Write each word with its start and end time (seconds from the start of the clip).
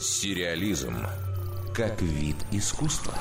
Сериализм 0.00 0.94
как 1.74 2.00
вид 2.00 2.36
искусства. 2.52 3.14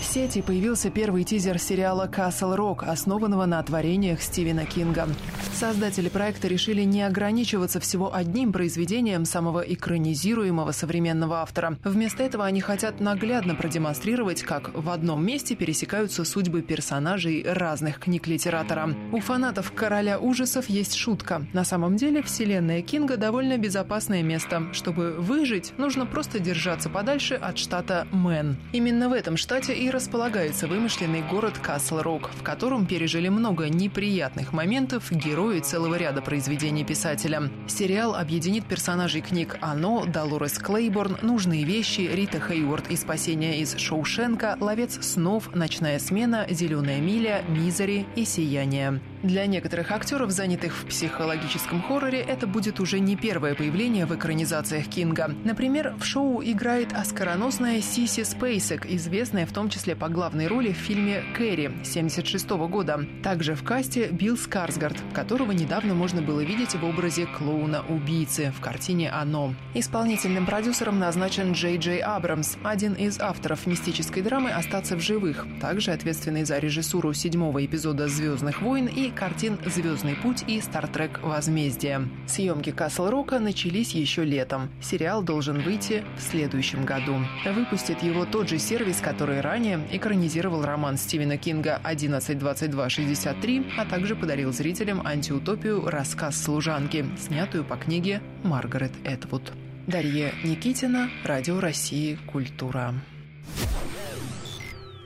В 0.00 0.04
сети 0.04 0.42
появился 0.42 0.90
первый 0.90 1.24
тизер 1.24 1.58
сериала 1.58 2.06
«Касл 2.06 2.54
Рок», 2.54 2.84
основанного 2.84 3.46
на 3.46 3.60
творениях 3.62 4.22
Стивена 4.22 4.64
Кинга. 4.64 5.08
Создатели 5.54 6.08
проекта 6.08 6.48
решили 6.48 6.82
не 6.82 7.02
ограничиваться 7.02 7.78
всего 7.78 8.12
одним 8.12 8.52
произведением 8.52 9.24
самого 9.24 9.60
экранизируемого 9.60 10.72
современного 10.72 11.36
автора. 11.42 11.78
Вместо 11.84 12.24
этого 12.24 12.44
они 12.44 12.60
хотят 12.60 12.98
наглядно 12.98 13.54
продемонстрировать, 13.54 14.42
как 14.42 14.74
в 14.74 14.90
одном 14.90 15.24
месте 15.24 15.54
пересекаются 15.54 16.24
судьбы 16.24 16.62
персонажей 16.62 17.46
разных 17.48 18.00
книг 18.00 18.26
литератора. 18.26 18.96
У 19.12 19.20
фанатов 19.20 19.70
«Короля 19.70 20.18
ужасов» 20.18 20.68
есть 20.68 20.96
шутка. 20.96 21.46
На 21.52 21.62
самом 21.62 21.96
деле 21.96 22.20
вселенная 22.20 22.82
Кинга 22.82 23.16
довольно 23.16 23.56
безопасное 23.56 24.24
место. 24.24 24.64
Чтобы 24.72 25.12
выжить, 25.12 25.72
нужно 25.78 26.04
просто 26.04 26.40
держаться 26.40 26.90
подальше 26.90 27.36
от 27.36 27.58
штата 27.58 28.08
Мэн. 28.10 28.56
Именно 28.72 29.08
в 29.08 29.12
этом 29.12 29.36
штате 29.36 29.72
и 29.72 29.88
располагается 29.88 30.66
вымышленный 30.66 31.22
город 31.22 31.54
Касл-Рок, 31.62 32.30
в 32.34 32.42
котором 32.42 32.86
пережили 32.86 33.28
много 33.28 33.68
неприятных 33.68 34.52
моментов 34.52 35.12
герои 35.12 35.43
целого 35.60 35.96
ряда 35.96 36.22
произведений 36.22 36.84
писателя. 36.84 37.50
Сериал 37.68 38.14
объединит 38.14 38.66
персонажей 38.66 39.20
книг 39.20 39.58
«Оно», 39.60 40.04
«Долорес 40.06 40.58
Клейборн», 40.58 41.18
«Нужные 41.22 41.64
вещи», 41.64 42.02
«Рита 42.12 42.40
Хейворд» 42.40 42.90
и 42.90 42.96
«Спасение 42.96 43.58
из 43.60 43.76
Шоушенка», 43.76 44.56
«Ловец 44.60 44.98
снов», 45.04 45.54
«Ночная 45.54 45.98
смена», 45.98 46.46
«Зеленая 46.48 47.00
миля», 47.00 47.44
«Мизери» 47.48 48.06
и 48.16 48.24
«Сияние». 48.24 49.00
Для 49.24 49.46
некоторых 49.46 49.90
актеров, 49.90 50.30
занятых 50.32 50.76
в 50.76 50.84
психологическом 50.84 51.80
хорроре, 51.80 52.20
это 52.20 52.46
будет 52.46 52.78
уже 52.78 53.00
не 53.00 53.16
первое 53.16 53.54
появление 53.54 54.04
в 54.04 54.14
экранизациях 54.14 54.86
Кинга. 54.86 55.34
Например, 55.44 55.94
в 55.98 56.04
шоу 56.04 56.42
играет 56.44 56.92
оскароносная 56.92 57.80
Сиси 57.80 58.22
Спейсек, 58.22 58.84
известная 58.84 59.46
в 59.46 59.52
том 59.52 59.70
числе 59.70 59.96
по 59.96 60.10
главной 60.10 60.46
роли 60.46 60.74
в 60.74 60.76
фильме 60.76 61.22
«Кэрри» 61.34 61.68
1976 61.68 62.50
года. 62.68 63.00
Также 63.22 63.54
в 63.54 63.64
касте 63.64 64.08
Билл 64.08 64.36
Скарсгард, 64.36 64.98
которого 65.14 65.52
недавно 65.52 65.94
можно 65.94 66.20
было 66.20 66.40
видеть 66.40 66.74
в 66.74 66.84
образе 66.84 67.24
клоуна-убийцы 67.24 68.52
в 68.54 68.60
картине 68.60 69.10
«Оно». 69.10 69.54
Исполнительным 69.72 70.44
продюсером 70.44 70.98
назначен 70.98 71.52
Джей 71.52 71.78
Джей 71.78 72.00
Абрамс, 72.00 72.58
один 72.62 72.92
из 72.92 73.18
авторов 73.18 73.66
мистической 73.66 74.22
драмы 74.22 74.50
«Остаться 74.50 74.96
в 74.96 75.00
живых», 75.00 75.46
также 75.62 75.92
ответственный 75.92 76.44
за 76.44 76.58
режиссуру 76.58 77.14
седьмого 77.14 77.64
эпизода 77.64 78.06
«Звездных 78.06 78.60
войн» 78.60 78.86
и 78.86 79.13
картин 79.14 79.58
«Звездный 79.64 80.16
путь» 80.16 80.44
и 80.46 80.60
«Стартрек. 80.60 81.20
Возмездие». 81.22 82.08
Съемки 82.26 82.70
«Касл 82.70 83.08
Рока» 83.08 83.38
начались 83.38 83.92
еще 83.92 84.24
летом. 84.24 84.70
Сериал 84.82 85.22
должен 85.22 85.62
выйти 85.62 86.04
в 86.18 86.22
следующем 86.22 86.84
году. 86.84 87.16
Выпустит 87.46 88.02
его 88.02 88.24
тот 88.26 88.48
же 88.48 88.58
сервис, 88.58 89.00
который 89.00 89.40
ранее 89.40 89.80
экранизировал 89.92 90.64
роман 90.64 90.96
Стивена 90.96 91.36
Кинга 91.36 91.80
«11.22.63», 91.84 93.72
а 93.78 93.84
также 93.84 94.16
подарил 94.16 94.52
зрителям 94.52 95.06
антиутопию 95.06 95.88
«Рассказ 95.88 96.42
служанки», 96.42 97.06
снятую 97.18 97.64
по 97.64 97.76
книге 97.76 98.20
Маргарет 98.42 98.92
Этвуд. 99.04 99.52
Дарья 99.86 100.32
Никитина, 100.42 101.10
Радио 101.24 101.60
России 101.60 102.18
«Культура». 102.26 102.94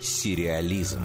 Сериализм. 0.00 1.02